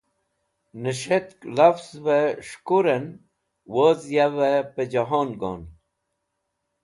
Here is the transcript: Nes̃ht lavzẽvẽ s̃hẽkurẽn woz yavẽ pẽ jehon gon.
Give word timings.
Nes̃ht 0.81 1.29
lavzẽvẽ 1.55 2.19
s̃hẽkurẽn 2.47 3.05
woz 3.73 4.01
yavẽ 4.15 4.59
pẽ 4.73 4.89
jehon 4.91 5.29
gon. 5.41 5.61